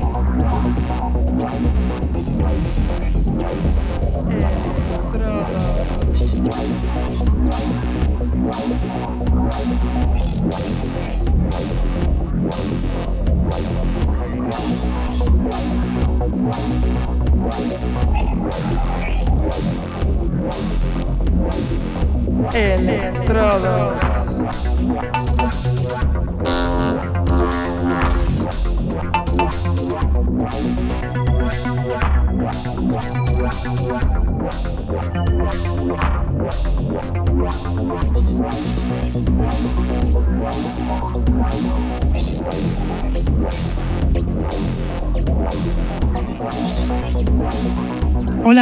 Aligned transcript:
Electrodos. 22.53 24.02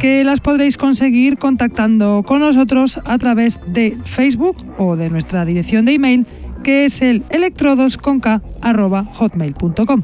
que 0.00 0.24
las 0.24 0.40
podréis 0.40 0.76
conseguir 0.78 1.36
contactando 1.36 2.24
con 2.26 2.40
nosotros 2.40 2.98
a 3.04 3.18
través 3.18 3.74
de 3.74 3.98
Facebook 4.04 4.56
o 4.78 4.96
de 4.96 5.10
nuestra 5.10 5.44
dirección 5.44 5.84
de 5.84 5.92
email 5.92 6.24
que 6.62 6.86
es 6.86 7.02
el 7.02 7.22
electrodosconk.hotmail.com. 7.28 10.02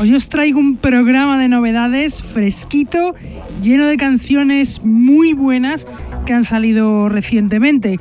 Hoy 0.00 0.14
os 0.14 0.30
traigo 0.30 0.58
un 0.58 0.78
programa 0.78 1.38
de 1.38 1.48
novedades 1.48 2.22
fresquito, 2.22 3.14
lleno 3.62 3.86
de 3.86 3.98
canciones 3.98 4.82
muy 4.82 5.34
buenas 5.34 5.86
que 6.24 6.32
han 6.32 6.44
salido 6.44 7.10
recientemente. 7.10 7.98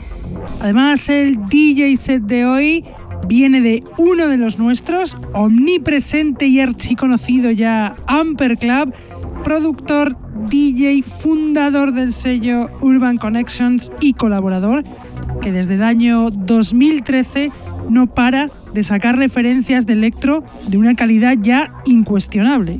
Además, 0.61 1.09
el 1.09 1.45
DJ 1.45 1.97
set 1.97 2.21
de 2.21 2.45
hoy 2.45 2.85
viene 3.27 3.61
de 3.61 3.83
uno 3.97 4.27
de 4.27 4.37
los 4.37 4.59
nuestros, 4.59 5.17
omnipresente 5.33 6.45
y 6.47 6.59
archiconocido 6.59 7.51
ya 7.51 7.95
Amper 8.07 8.57
Club, 8.57 8.93
productor, 9.43 10.17
DJ, 10.49 11.01
fundador 11.03 11.93
del 11.93 12.11
sello 12.11 12.67
Urban 12.81 13.17
Connections 13.17 13.91
y 13.99 14.13
colaborador, 14.13 14.83
que 15.41 15.51
desde 15.51 15.75
el 15.75 15.83
año 15.83 16.29
2013 16.29 17.47
no 17.89 18.07
para 18.07 18.47
de 18.73 18.83
sacar 18.83 19.17
referencias 19.17 19.85
de 19.85 19.93
electro 19.93 20.43
de 20.67 20.77
una 20.77 20.95
calidad 20.95 21.35
ya 21.39 21.71
incuestionable. 21.85 22.79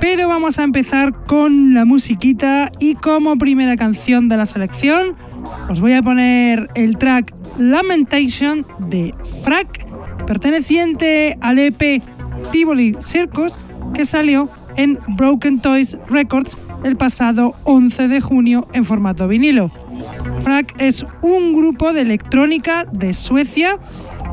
Pero 0.00 0.28
vamos 0.28 0.58
a 0.58 0.64
empezar 0.64 1.24
con 1.26 1.72
la 1.72 1.84
musiquita 1.84 2.70
y 2.78 2.94
como 2.94 3.36
primera 3.36 3.76
canción 3.76 4.28
de 4.28 4.36
la 4.36 4.46
selección 4.46 5.16
os 5.68 5.80
voy 5.80 5.92
a 5.92 6.02
poner 6.02 6.68
el 6.74 6.98
track 6.98 7.34
Lamentation 7.58 8.64
de 8.78 9.14
Frack, 9.44 9.86
perteneciente 10.26 11.36
al 11.40 11.58
EP 11.58 12.02
Tivoli 12.50 12.96
Circus, 13.00 13.58
que 13.94 14.04
salió 14.04 14.44
en 14.76 14.98
Broken 15.16 15.60
Toys 15.60 15.96
Records 16.08 16.58
el 16.84 16.96
pasado 16.96 17.54
11 17.64 18.08
de 18.08 18.20
junio 18.20 18.66
en 18.72 18.84
formato 18.84 19.28
vinilo. 19.28 19.70
Frack 20.40 20.74
es 20.78 21.06
un 21.22 21.54
grupo 21.54 21.92
de 21.92 22.02
electrónica 22.02 22.84
de 22.92 23.12
Suecia 23.12 23.78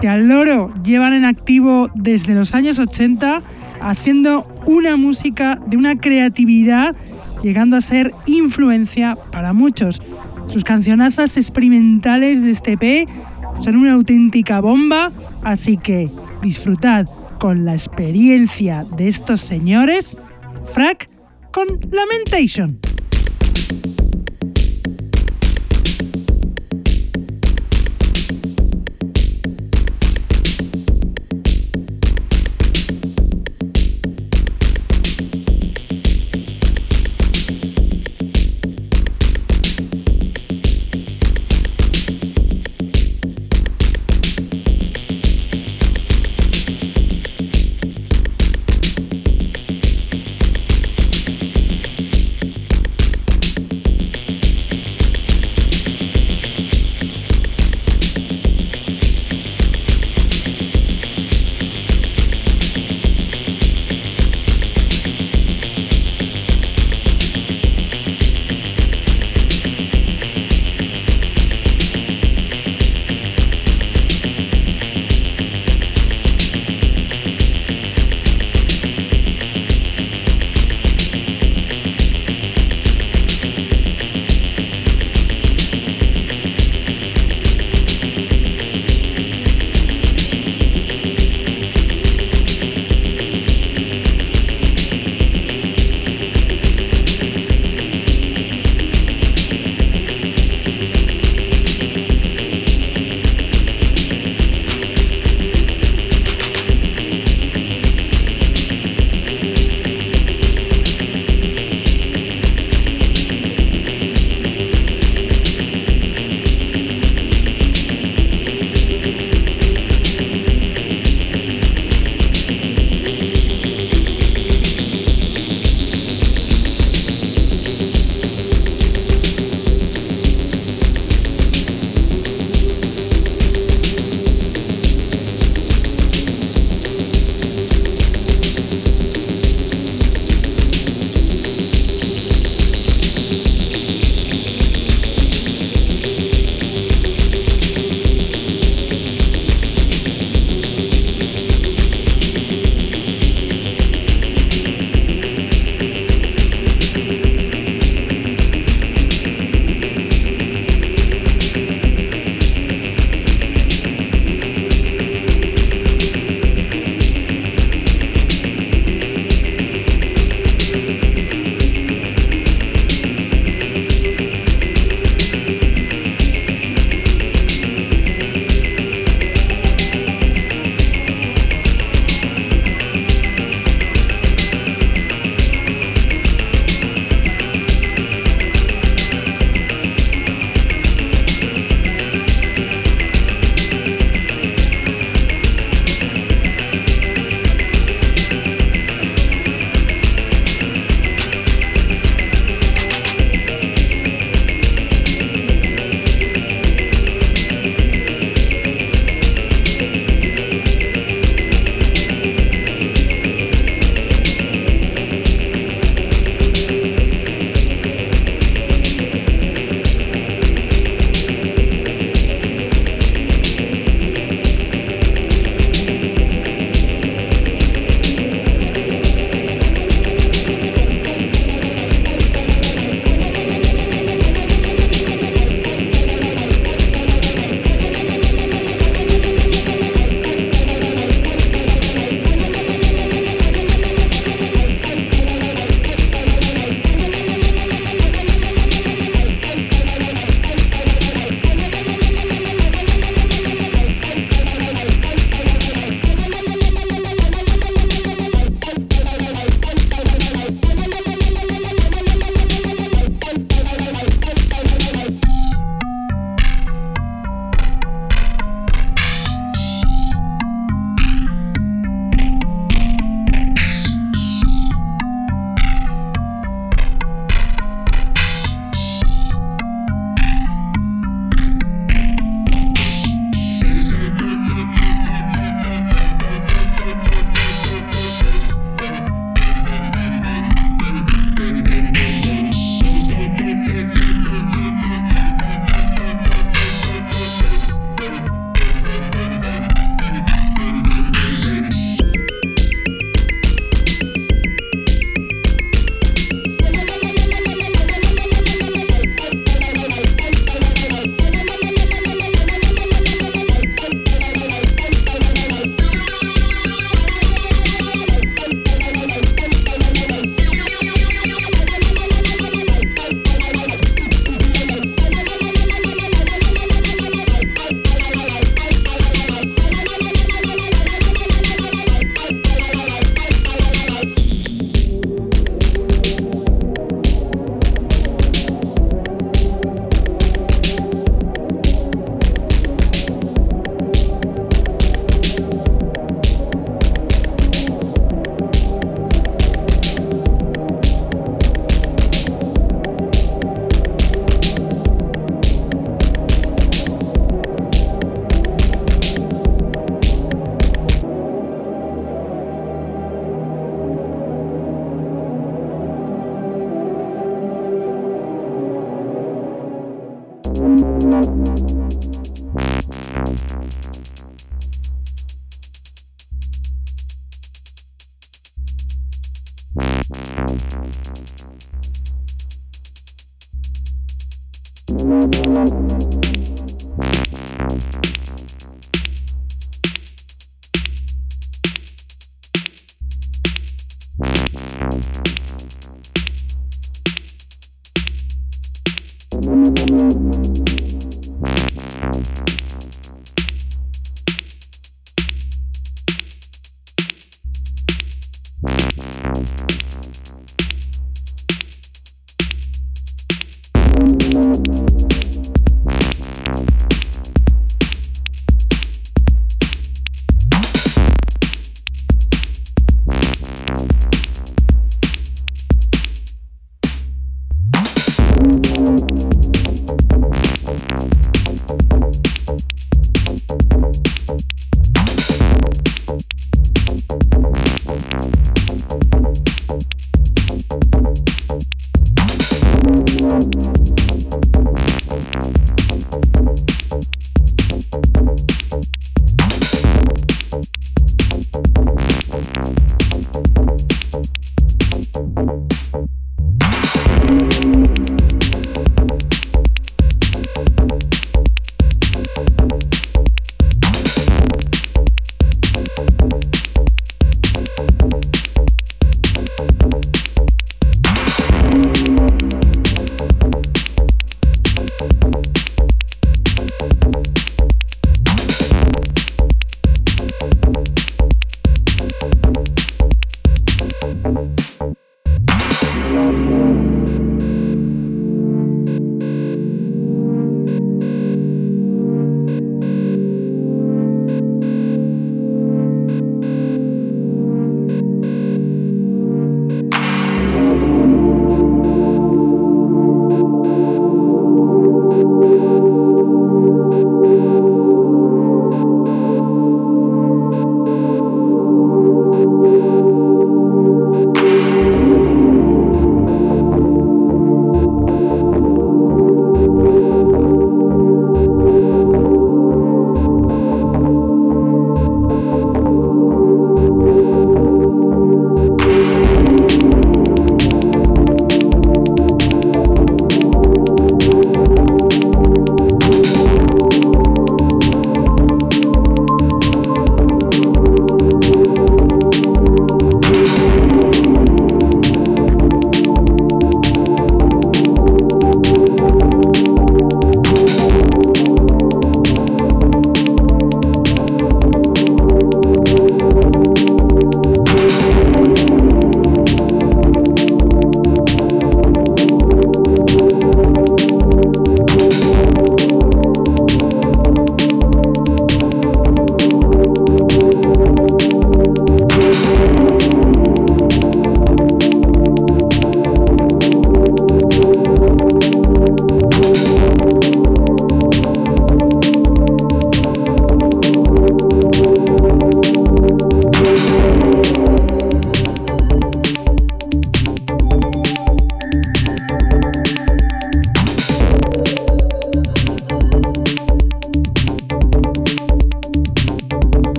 que 0.00 0.08
al 0.08 0.28
loro 0.28 0.72
llevan 0.84 1.14
en 1.14 1.24
activo 1.24 1.90
desde 1.94 2.34
los 2.34 2.54
años 2.54 2.78
80 2.78 3.42
haciendo 3.80 4.46
una 4.66 4.96
música 4.96 5.58
de 5.66 5.76
una 5.76 5.98
creatividad 5.98 6.94
llegando 7.42 7.76
a 7.76 7.80
ser 7.80 8.12
influencia 8.26 9.16
para 9.32 9.52
muchos. 9.52 10.00
Sus 10.48 10.64
cancionazas 10.64 11.36
experimentales 11.36 12.42
de 12.42 12.50
este 12.50 12.72
EP 12.72 13.08
son 13.60 13.76
una 13.76 13.94
auténtica 13.94 14.60
bomba, 14.60 15.10
así 15.42 15.76
que 15.76 16.06
disfrutad 16.42 17.06
con 17.38 17.64
la 17.64 17.74
experiencia 17.74 18.84
de 18.96 19.08
estos 19.08 19.40
señores, 19.40 20.16
Frack 20.64 21.08
con 21.52 21.66
Lamentation. 21.90 22.78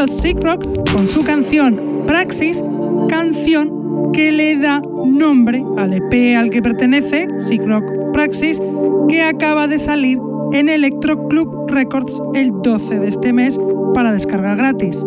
Es 0.00 0.06
Carlos 0.06 0.22
Sickrock 0.22 0.92
con 0.92 1.06
su 1.06 1.22
canción 1.24 2.04
Praxis, 2.06 2.62
canción 3.10 4.12
que 4.12 4.32
le 4.32 4.56
da 4.56 4.80
nombre 4.80 5.62
al 5.76 5.92
EP 5.92 6.36
al 6.38 6.48
que 6.48 6.62
pertenece, 6.62 7.28
Sickrock 7.38 8.12
Praxis, 8.12 8.62
que 9.08 9.22
acaba 9.22 9.66
de 9.66 9.78
salir 9.78 10.18
en 10.52 10.70
Electro 10.70 11.28
Club 11.28 11.70
Records 11.70 12.22
el 12.34 12.50
12 12.62 12.98
de 12.98 13.08
este 13.08 13.34
mes 13.34 13.58
para 13.92 14.12
descarga 14.12 14.54
gratis. 14.54 15.04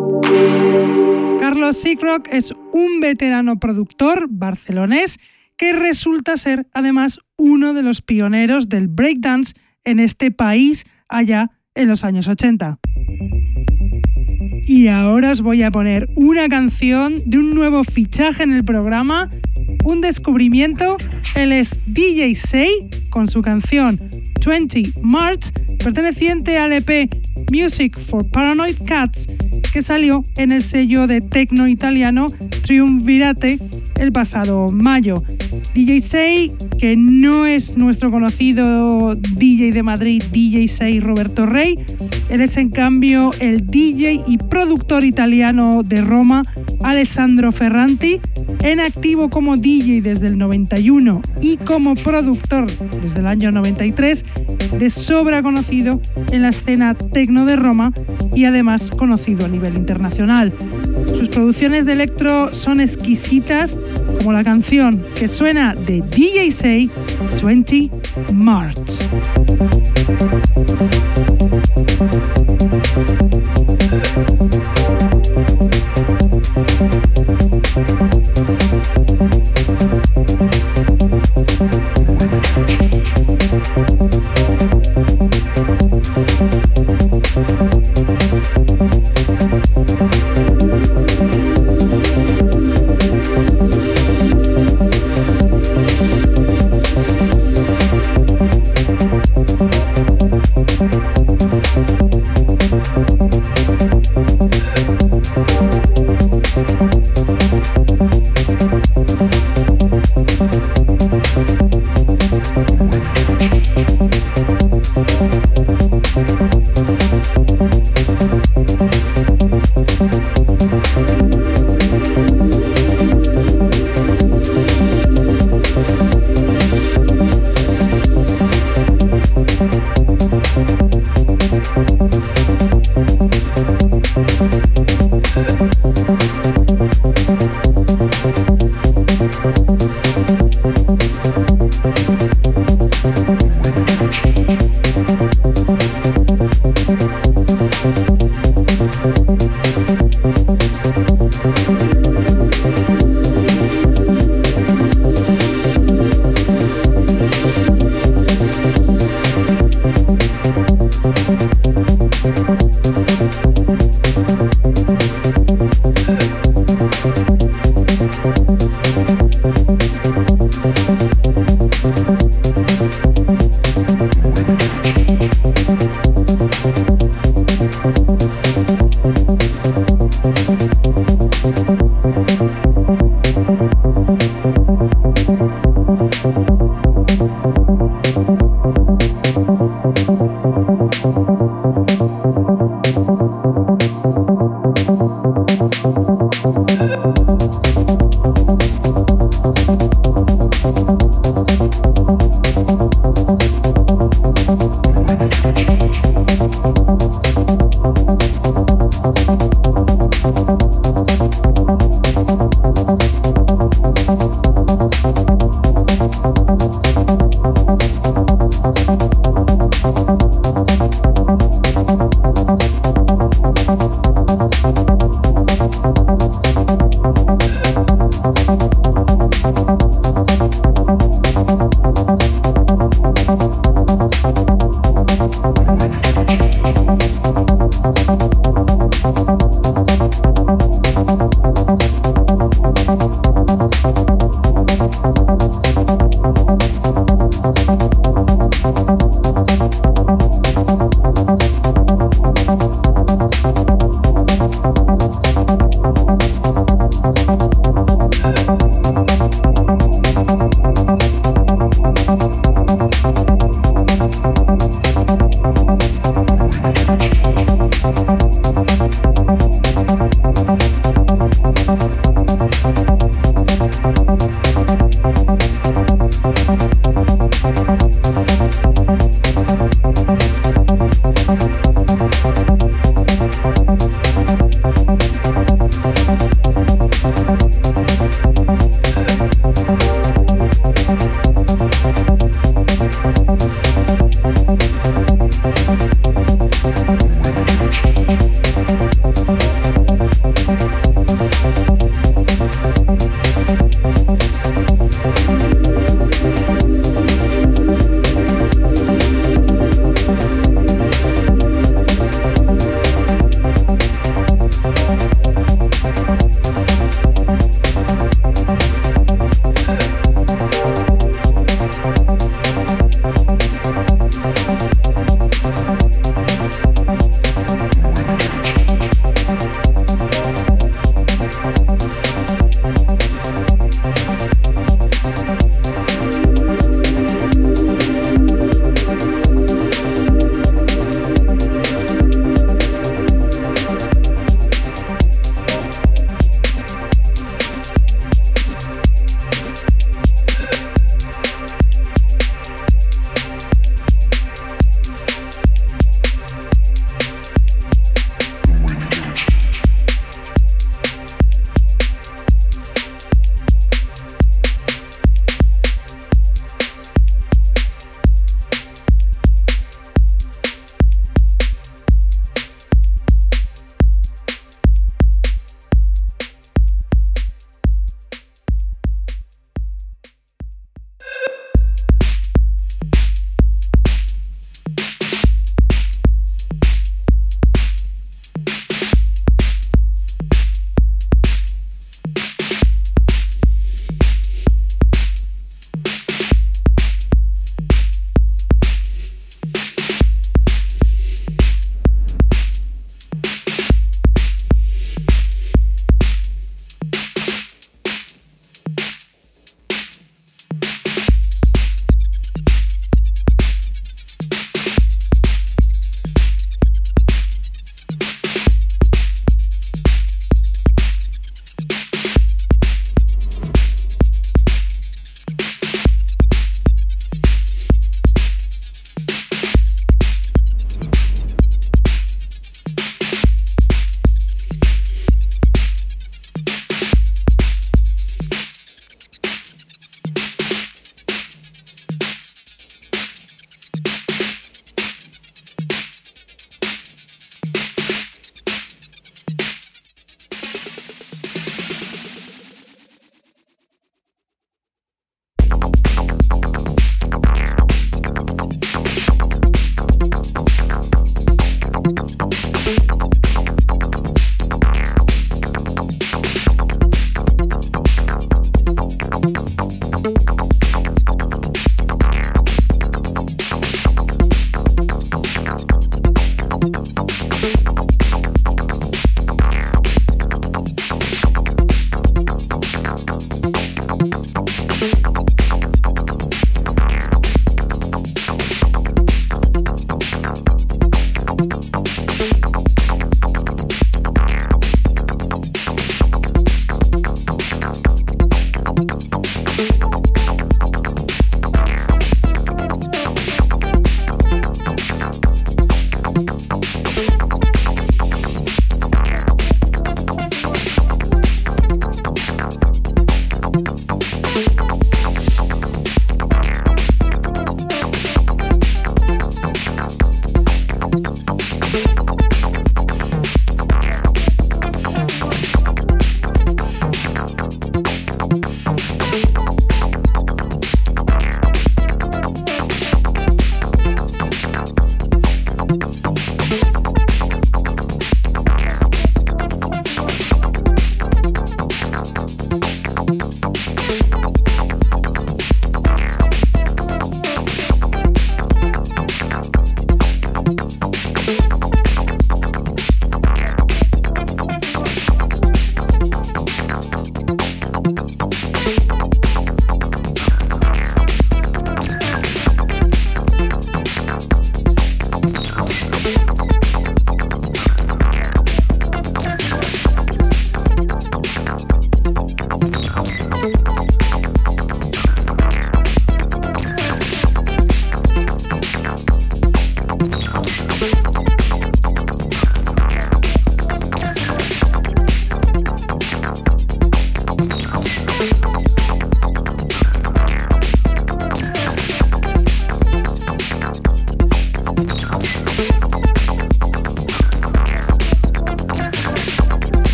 Carlos 1.39 1.77
Sickrock 1.77 2.27
es 2.31 2.53
un 2.71 2.99
veterano 2.99 3.57
productor 3.57 4.27
barcelonés 4.29 5.19
que 5.57 5.73
resulta 5.73 6.37
ser 6.37 6.67
además 6.71 7.19
uno 7.37 7.73
de 7.73 7.81
los 7.81 8.03
pioneros 8.03 8.69
del 8.69 8.89
breakdance 8.89 9.55
en 9.85 9.99
este 9.99 10.29
país 10.29 10.85
allá 11.07 11.49
en 11.73 11.87
los 11.87 12.03
años 12.03 12.27
80. 12.27 12.79
Y 14.65 14.87
ahora 14.87 15.31
os 15.31 15.41
voy 15.41 15.63
a 15.63 15.71
poner 15.71 16.09
una 16.15 16.47
canción 16.47 17.21
de 17.25 17.37
un 17.37 17.53
nuevo 17.53 17.83
fichaje 17.83 18.43
en 18.43 18.53
el 18.53 18.63
programa, 18.63 19.29
un 19.83 20.01
descubrimiento. 20.01 20.97
Él 21.35 21.51
es 21.51 21.79
DJ 21.85 22.35
Say 22.35 22.69
con 23.09 23.27
su 23.27 23.41
canción 23.41 23.99
20 24.45 24.93
March, 25.01 25.51
perteneciente 25.83 26.57
al 26.57 26.73
EP 26.73 27.09
Music 27.51 27.97
for 27.99 28.29
Paranoid 28.29 28.77
Cats, 28.85 29.27
que 29.73 29.81
salió 29.81 30.23
en 30.37 30.51
el 30.51 30.61
sello 30.61 31.07
de 31.07 31.19
tecno 31.19 31.67
italiano 31.67 32.27
Triumvirate 32.61 33.57
el 33.99 34.11
pasado 34.11 34.69
mayo. 34.69 35.23
DJ 35.73 36.01
Say, 36.01 36.51
que 36.77 36.95
no 36.95 37.47
es 37.47 37.75
nuestro 37.75 38.11
conocido 38.11 39.15
DJ 39.15 39.71
de 39.71 39.81
Madrid, 39.83 40.23
DJ 40.31 40.67
Say 40.67 40.99
Roberto 40.99 41.45
Rey, 41.45 41.75
él 42.29 42.41
es 42.41 42.57
en 42.57 42.69
cambio 42.69 43.31
el 43.39 43.65
DJ 43.67 44.23
y 44.27 44.37
productor 44.37 45.03
italiano 45.03 45.81
de 45.83 46.01
Roma, 46.01 46.43
Alessandro 46.83 47.51
Ferranti, 47.51 48.19
en 48.63 48.79
activo 48.79 49.29
como 49.29 49.57
DJ 49.57 50.01
desde 50.01 50.27
el 50.27 50.37
91 50.37 51.21
y 51.41 51.57
como 51.57 51.95
productor 51.95 52.67
desde 53.01 53.19
el 53.19 53.27
año 53.27 53.51
93, 53.51 54.25
de 54.79 54.89
sobra 54.89 55.41
conocido 55.41 56.01
en 56.31 56.41
la 56.41 56.49
escena 56.49 56.95
tecno 56.95 57.45
de 57.45 57.55
Roma 57.55 57.91
y 58.33 58.45
además 58.45 58.89
conocido 58.89 59.45
a 59.45 59.49
nivel 59.49 59.75
internacional. 59.75 60.53
Sus 61.07 61.29
producciones 61.29 61.85
de 61.85 61.93
electro 61.93 62.51
son 62.51 62.81
exquisitas, 62.81 63.79
como 64.17 64.33
la 64.33 64.43
canción 64.43 65.03
que 65.15 65.27
suena 65.27 65.75
de 65.75 66.01
DJ 66.01 66.51
Say 66.51 66.91
20 67.41 67.89
March. 68.33 68.73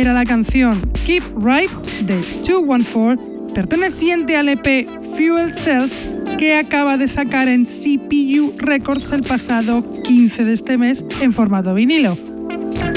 Era 0.00 0.12
la 0.12 0.24
canción 0.24 0.80
Keep 1.04 1.24
Right 1.40 1.70
de 2.02 2.14
214, 2.46 3.52
perteneciente 3.52 4.36
al 4.36 4.48
EP 4.48 4.88
Fuel 5.16 5.52
Cells 5.52 5.98
que 6.38 6.54
acaba 6.54 6.96
de 6.96 7.08
sacar 7.08 7.48
en 7.48 7.64
CPU 7.64 8.54
Records 8.58 9.10
el 9.10 9.22
pasado 9.22 9.84
15 10.04 10.44
de 10.44 10.52
este 10.52 10.76
mes 10.76 11.04
en 11.20 11.32
formato 11.32 11.74
vinilo. 11.74 12.16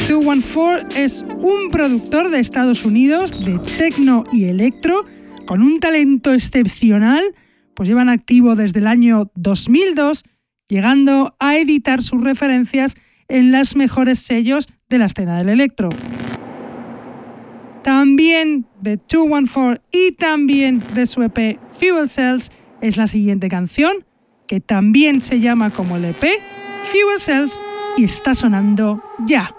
214 0.08 1.04
es 1.04 1.26
un 1.40 1.72
productor 1.72 2.30
de 2.30 2.40
Estados 2.40 2.86
Unidos 2.86 3.44
de 3.44 3.58
techno 3.80 4.24
y 4.32 4.46
electro 4.46 5.06
con 5.48 5.64
un 5.64 5.80
talento 5.80 6.34
excepcional, 6.34 7.24
pues 7.74 7.90
llevan 7.90 8.10
activo 8.10 8.56
desde 8.56 8.78
el 8.78 8.86
año 8.86 9.32
2002, 9.34 10.24
llegando 10.68 11.36
a 11.40 11.58
editar 11.58 12.04
sus 12.04 12.24
referencias 12.24 12.94
en 13.28 13.52
las 13.52 13.76
mejores 13.76 14.20
sellos 14.20 14.68
de 14.88 15.00
la 15.00 15.06
escena 15.06 15.40
del 15.40 15.50
electro. 15.50 15.90
De 18.92 18.98
214 18.98 19.82
y 19.90 20.12
también 20.12 20.84
de 20.94 21.06
su 21.06 21.24
EP 21.24 21.58
Fuel 21.80 22.10
Cells 22.10 22.52
es 22.82 22.98
la 22.98 23.08
siguiente 23.08 23.48
canción, 23.48 24.06
que 24.48 24.60
también 24.60 25.22
se 25.22 25.40
llama 25.40 25.70
como 25.70 25.96
el 25.96 26.04
EP 26.04 26.20
Fuel 26.20 27.18
Cells 27.18 27.58
y 27.96 28.04
está 28.04 28.34
sonando 28.34 29.02
ya. 29.26 29.56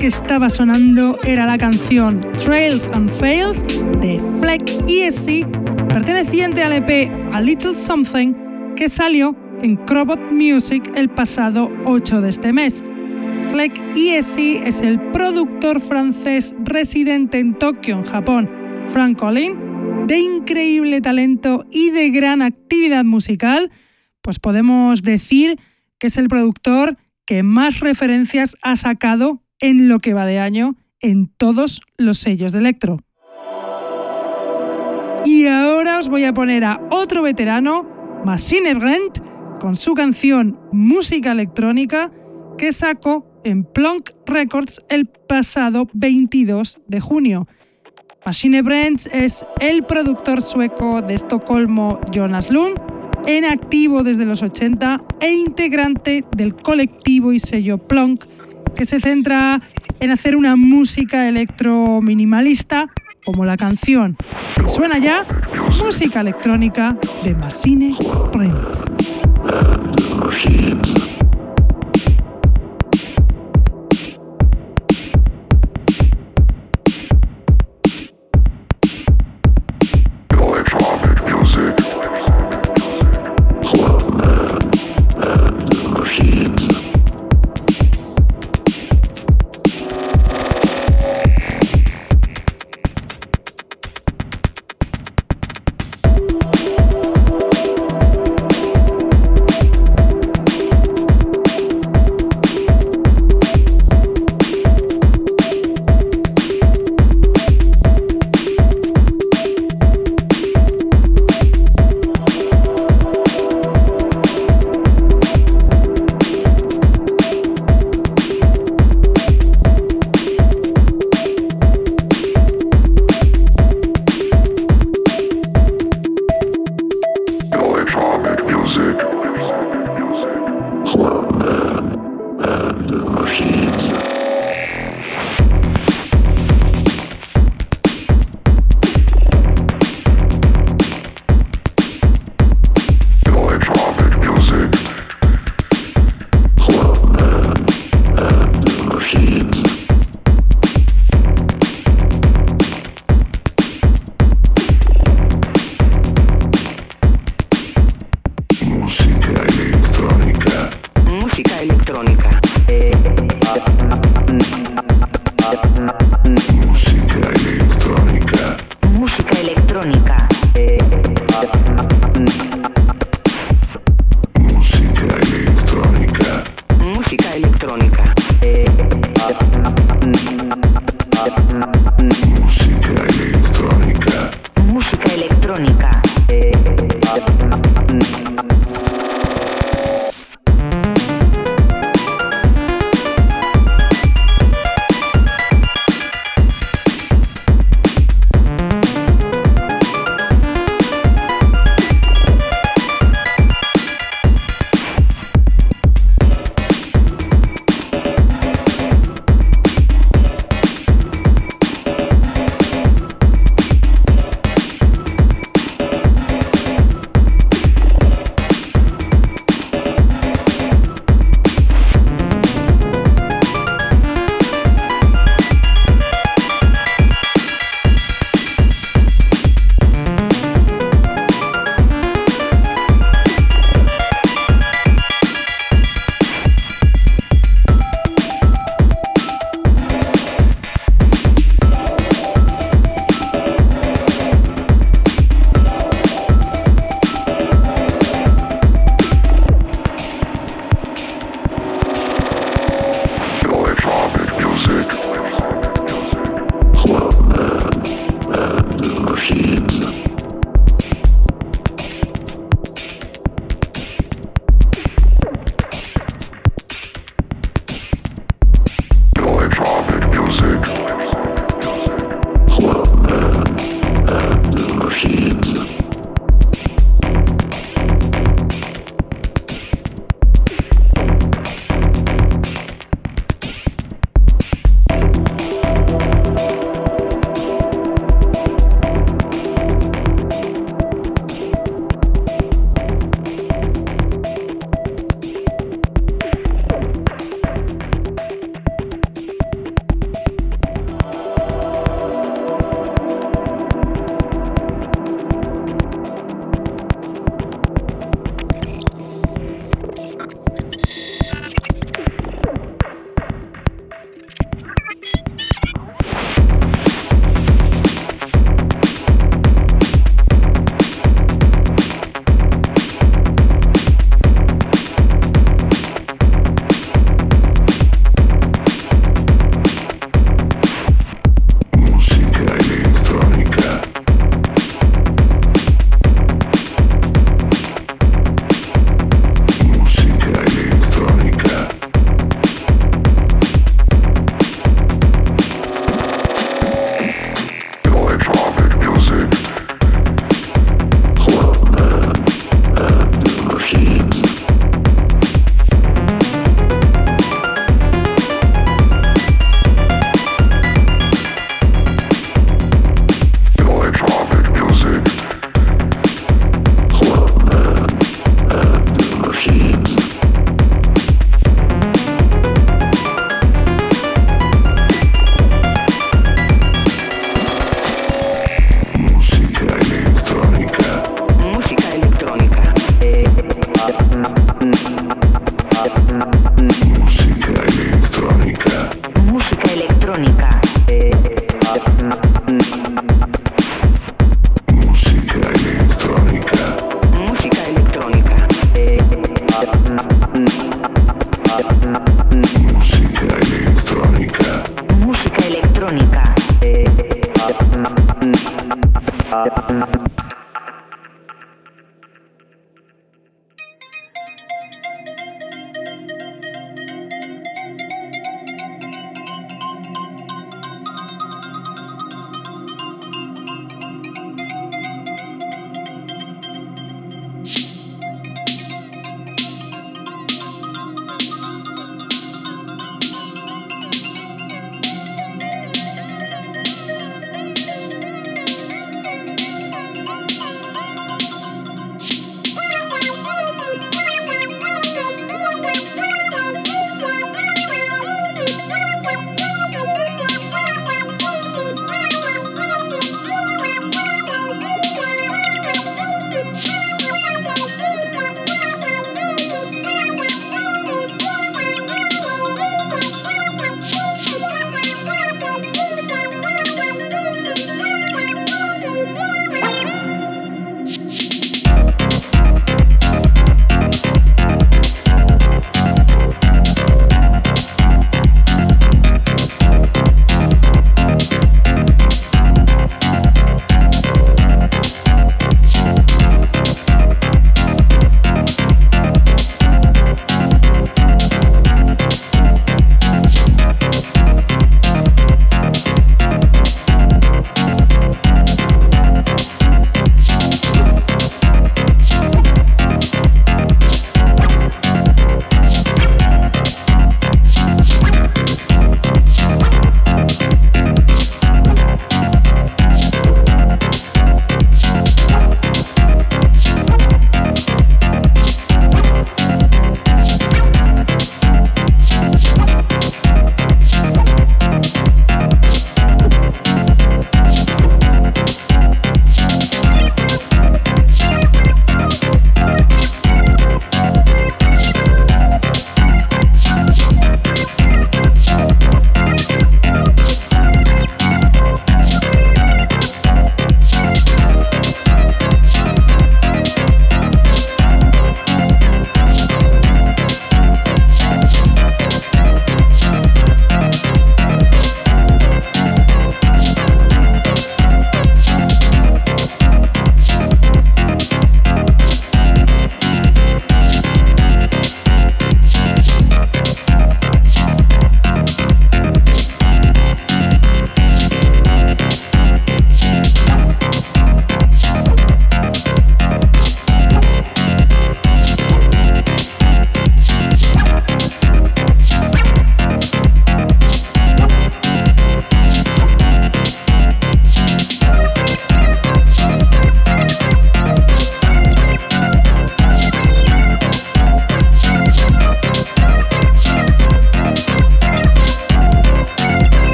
Que 0.00 0.06
estaba 0.06 0.48
sonando 0.48 1.18
era 1.24 1.44
la 1.44 1.58
canción 1.58 2.22
Trails 2.42 2.88
and 2.94 3.10
Fails 3.10 3.62
de 4.00 4.18
Fleck 4.40 4.62
ESC, 4.88 5.46
perteneciente 5.88 6.62
al 6.62 6.72
EP 6.72 7.10
A 7.34 7.40
Little 7.42 7.74
Something, 7.74 8.74
que 8.76 8.88
salió 8.88 9.36
en 9.60 9.76
Crobot 9.76 10.18
Music 10.32 10.90
el 10.94 11.10
pasado 11.10 11.70
8 11.84 12.22
de 12.22 12.30
este 12.30 12.50
mes. 12.50 12.82
Fleck 13.50 13.78
ESC 13.94 14.66
es 14.66 14.80
el 14.80 14.98
productor 15.12 15.82
francés 15.82 16.54
residente 16.64 17.38
en 17.38 17.54
Tokio, 17.58 17.98
en 17.98 18.04
Japón, 18.04 18.50
Frank 18.86 19.18
Collin, 19.18 20.06
de 20.06 20.18
increíble 20.18 21.02
talento 21.02 21.66
y 21.70 21.90
de 21.90 22.08
gran 22.08 22.40
actividad 22.40 23.04
musical, 23.04 23.70
pues 24.22 24.38
podemos 24.38 25.02
decir 25.02 25.58
que 25.98 26.06
es 26.06 26.16
el 26.16 26.28
productor 26.28 26.96
que 27.26 27.42
más 27.42 27.80
referencias 27.80 28.56
ha 28.62 28.76
sacado 28.76 29.42
en 29.60 29.88
lo 29.88 29.98
que 29.98 30.14
va 30.14 30.26
de 30.26 30.38
año 30.38 30.76
en 31.00 31.28
todos 31.28 31.80
los 31.96 32.18
sellos 32.18 32.52
de 32.52 32.58
electro. 32.58 32.98
Y 35.24 35.46
ahora 35.46 35.98
os 35.98 36.08
voy 36.08 36.24
a 36.24 36.32
poner 36.32 36.64
a 36.64 36.80
otro 36.90 37.22
veterano, 37.22 37.86
Massine 38.24 38.74
Brent, 38.74 39.18
con 39.60 39.76
su 39.76 39.94
canción 39.94 40.58
Música 40.72 41.32
Electrónica, 41.32 42.10
que 42.56 42.72
sacó 42.72 43.26
en 43.44 43.64
Plonk 43.64 44.10
Records 44.26 44.80
el 44.88 45.06
pasado 45.06 45.86
22 45.92 46.80
de 46.86 47.00
junio. 47.00 47.46
Machine 48.24 48.62
Brent 48.62 49.06
es 49.12 49.46
el 49.60 49.84
productor 49.84 50.42
sueco 50.42 51.00
de 51.00 51.14
Estocolmo 51.14 52.00
Jonas 52.12 52.50
Lund, 52.50 52.78
en 53.26 53.44
activo 53.44 54.02
desde 54.02 54.26
los 54.26 54.42
80 54.42 55.02
e 55.20 55.32
integrante 55.32 56.24
del 56.36 56.54
colectivo 56.54 57.32
y 57.32 57.40
sello 57.40 57.78
Plonk, 57.78 58.24
que 58.74 58.84
se 58.84 59.00
centra 59.00 59.60
en 60.00 60.10
hacer 60.10 60.36
una 60.36 60.56
música 60.56 61.28
electro 61.28 62.00
minimalista 62.00 62.88
como 63.24 63.44
la 63.44 63.56
canción. 63.56 64.16
Suena 64.68 64.98
ya 64.98 65.24
música 65.84 66.20
electrónica 66.20 66.96
de 67.22 67.34
Machine 67.34 67.94
Brent. 68.32 68.56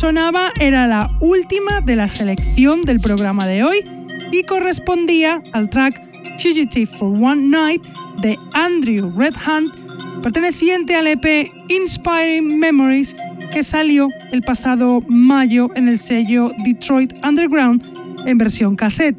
Sonaba 0.00 0.50
era 0.58 0.86
la 0.86 1.10
última 1.20 1.82
de 1.82 1.94
la 1.94 2.08
selección 2.08 2.80
del 2.80 3.00
programa 3.00 3.46
de 3.46 3.64
hoy 3.64 3.84
y 4.32 4.44
correspondía 4.44 5.42
al 5.52 5.68
track 5.68 6.00
Fugitive 6.38 6.86
for 6.86 7.10
One 7.22 7.48
Night 7.48 7.86
de 8.22 8.38
Andrew 8.54 9.12
Redhand, 9.14 10.22
perteneciente 10.22 10.94
al 10.94 11.06
EP 11.06 11.52
Inspiring 11.68 12.58
Memories 12.58 13.14
que 13.52 13.62
salió 13.62 14.08
el 14.32 14.40
pasado 14.40 15.02
mayo 15.06 15.68
en 15.74 15.86
el 15.88 15.98
sello 15.98 16.50
Detroit 16.64 17.12
Underground 17.22 17.84
en 18.24 18.38
versión 18.38 18.76
cassette. 18.76 19.18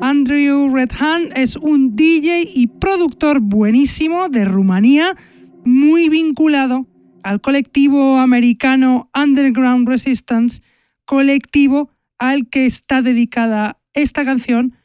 Andrew 0.00 0.72
Redhand 0.72 1.32
es 1.34 1.56
un 1.56 1.96
DJ 1.96 2.52
y 2.54 2.68
productor 2.68 3.40
buenísimo 3.40 4.28
de 4.28 4.44
Rumanía, 4.44 5.16
muy 5.64 6.08
vinculado 6.08 6.86
al 7.26 7.40
colectivo 7.40 8.20
americano 8.20 9.10
Underground 9.12 9.88
Resistance, 9.88 10.62
colectivo 11.04 11.90
al 12.18 12.48
que 12.48 12.66
está 12.66 13.02
dedicada 13.02 13.80
esta 13.94 14.24
canción 14.24 14.76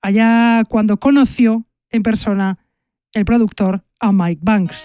allá 0.00 0.62
cuando 0.66 0.96
conoció 0.96 1.66
en 1.90 2.02
persona 2.02 2.58
el 3.12 3.26
productor 3.26 3.84
a 4.00 4.12
Mike 4.12 4.40
Banks. 4.42 4.82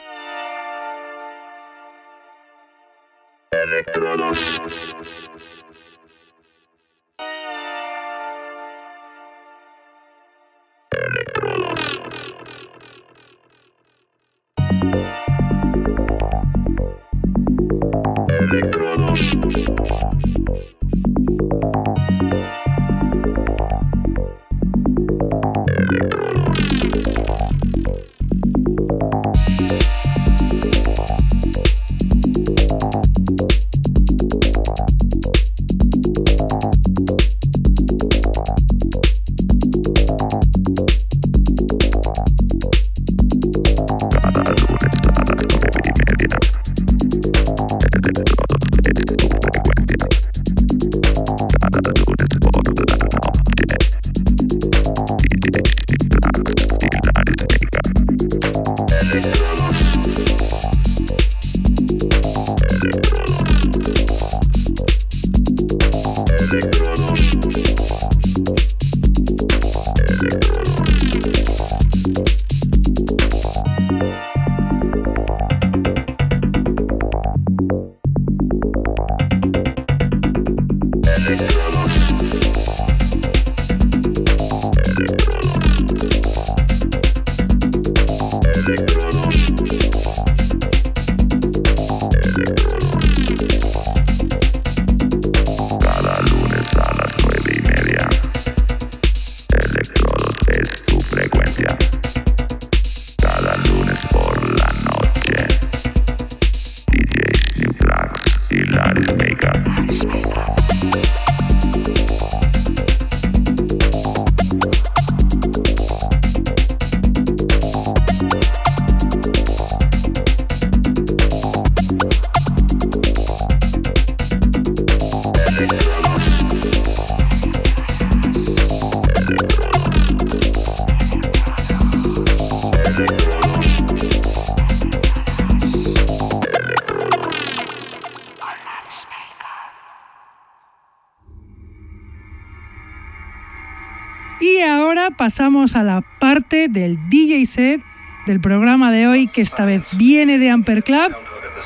A 145.59 145.83
la 145.83 146.01
parte 146.19 146.69
del 146.69 146.97
DJ 147.09 147.45
set 147.45 147.81
del 148.25 148.39
programa 148.39 148.91
de 148.91 149.07
hoy, 149.07 149.27
que 149.27 149.41
esta 149.41 149.65
vez 149.65 149.83
viene 149.97 150.37
de 150.37 150.49
Amper 150.49 150.83
Club. 150.83 151.13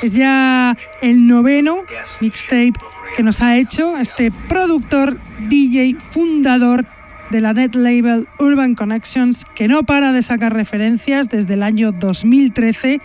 Es 0.02 0.14
ya 0.14 0.76
el 1.04 1.28
noveno 1.28 1.84
mixtape 2.20 2.74
que 3.16 3.22
nos 3.22 3.42
ha 3.42 3.56
hecho 3.58 3.96
este 3.96 4.32
productor, 4.50 5.20
DJ, 5.48 5.98
fundador 6.00 6.88
de 7.30 7.40
la 7.40 7.54
net 7.54 7.76
label 7.76 8.28
Urban 8.40 8.74
Connections, 8.74 9.46
que 9.54 9.68
no 9.68 9.84
para 9.84 10.12
de 10.12 10.24
sacar 10.24 10.54
referencias 10.54 11.30
desde 11.30 11.54
el 11.54 11.62
año 11.62 11.92
2013, 11.92 13.00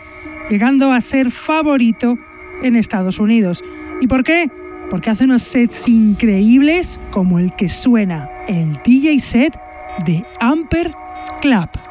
llegando 0.48 0.90
a 0.90 1.02
ser 1.02 1.30
favorito 1.30 2.18
en 2.62 2.76
Estados 2.76 3.18
Unidos. 3.18 3.62
¿Y 4.00 4.06
por 4.06 4.24
qué? 4.24 4.50
Porque 4.88 5.10
hace 5.10 5.24
unos 5.24 5.42
sets 5.42 5.86
increíbles 5.86 6.98
como 7.10 7.38
el 7.38 7.54
que 7.54 7.68
suena 7.68 8.30
el 8.48 8.80
DJ 8.82 9.20
set 9.20 9.67
de 10.04 10.24
Amper 10.40 10.90
Club. 11.40 11.87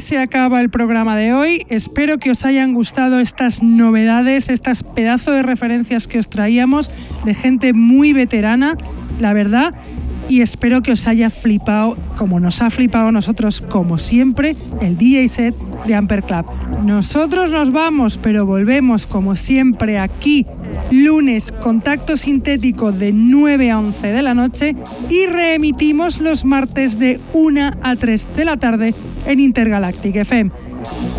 Se 0.00 0.18
acaba 0.18 0.60
el 0.60 0.70
programa 0.70 1.16
de 1.16 1.32
hoy. 1.32 1.66
Espero 1.68 2.18
que 2.18 2.30
os 2.30 2.44
hayan 2.44 2.74
gustado 2.74 3.20
estas 3.20 3.62
novedades, 3.62 4.48
estas 4.48 4.82
pedazos 4.82 5.34
de 5.34 5.42
referencias 5.42 6.06
que 6.06 6.18
os 6.18 6.28
traíamos 6.28 6.90
de 7.24 7.34
gente 7.34 7.72
muy 7.72 8.12
veterana, 8.12 8.76
la 9.20 9.32
verdad. 9.32 9.74
Y 10.28 10.42
espero 10.42 10.82
que 10.82 10.92
os 10.92 11.06
haya 11.06 11.30
flipado, 11.30 11.96
como 12.18 12.38
nos 12.38 12.60
ha 12.60 12.68
flipado 12.68 13.08
a 13.08 13.12
nosotros, 13.12 13.62
como 13.62 13.96
siempre, 13.96 14.56
el 14.82 14.96
DJ 14.96 15.28
set 15.28 15.54
de 15.86 15.94
Amper 15.94 16.22
Club. 16.22 16.44
Nosotros 16.84 17.50
nos 17.50 17.72
vamos, 17.72 18.18
pero 18.22 18.44
volvemos 18.44 19.06
como 19.06 19.36
siempre 19.36 19.98
aquí 19.98 20.46
lunes 20.90 21.52
contacto 21.52 22.16
sintético 22.16 22.92
de 22.92 23.12
9 23.12 23.70
a 23.70 23.78
11 23.78 24.12
de 24.12 24.22
la 24.22 24.34
noche 24.34 24.74
y 25.10 25.26
reemitimos 25.26 26.20
los 26.20 26.44
martes 26.44 26.98
de 26.98 27.20
1 27.32 27.72
a 27.82 27.96
3 27.96 28.36
de 28.36 28.44
la 28.44 28.56
tarde 28.56 28.94
en 29.26 29.40
Intergalactic 29.40 30.16
FM. 30.16 30.50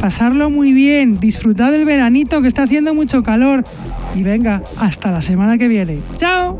Pasarlo 0.01 0.49
muy 0.49 0.73
bien, 0.73 1.19
disfrutad 1.19 1.71
del 1.71 1.85
veranito 1.85 2.41
que 2.41 2.47
está 2.47 2.63
haciendo 2.63 2.93
mucho 2.93 3.23
calor 3.23 3.63
y 4.15 4.23
venga, 4.23 4.61
hasta 4.79 5.11
la 5.11 5.21
semana 5.21 5.57
que 5.57 5.67
viene. 5.67 5.99
¡Chao! 6.17 6.59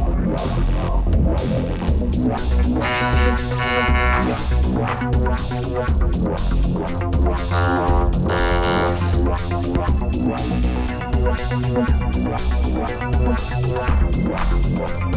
Thank 14.81 15.10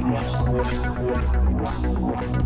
Thank 0.00 0.12
you. 2.32 2.37